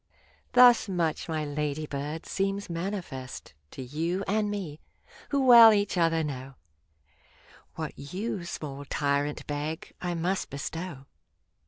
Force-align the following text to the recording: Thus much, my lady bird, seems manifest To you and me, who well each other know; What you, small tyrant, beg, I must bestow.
Thus 0.53 0.89
much, 0.89 1.29
my 1.29 1.45
lady 1.45 1.85
bird, 1.85 2.25
seems 2.25 2.71
manifest 2.71 3.53
To 3.69 3.83
you 3.83 4.23
and 4.27 4.49
me, 4.49 4.79
who 5.29 5.45
well 5.45 5.71
each 5.71 5.95
other 5.95 6.23
know; 6.23 6.55
What 7.75 7.93
you, 7.99 8.43
small 8.45 8.83
tyrant, 8.85 9.45
beg, 9.45 9.93
I 10.01 10.15
must 10.15 10.49
bestow. 10.49 11.05